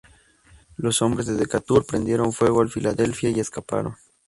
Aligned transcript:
Los 0.77 1.03
hombres 1.03 1.27
de 1.27 1.35
Decatur 1.35 1.85
prendieron 1.85 2.33
fuego 2.33 2.61
al 2.61 2.69
"Philadelphia" 2.71 3.29
y 3.29 3.39
escaparon. 3.39 3.97